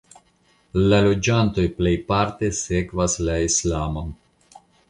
[0.91, 4.13] La loĝantoj plejparte sekvas la Islamon.